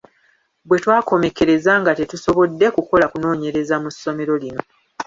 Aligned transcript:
Bwetwakomekkereza 0.67 1.71
nga 1.81 1.91
tetusobodde 1.99 2.65
kukola 2.75 3.05
kunoonyereza 3.11 3.75
mu 3.83 3.89
ssomero 3.95 4.33
lino. 4.43 4.61